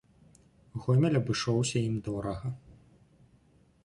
Гомель 0.85 1.17
абышоўся 1.19 1.77
ім 1.89 1.95
дорага. 2.07 2.49